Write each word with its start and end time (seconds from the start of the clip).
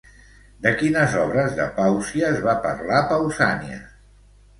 De 0.65 0.69
quines 0.77 1.11
obres 1.23 1.53
de 1.59 1.67
Pàusies 1.75 2.39
va 2.47 2.55
parlar 2.63 3.03
Pausanias? 3.13 3.93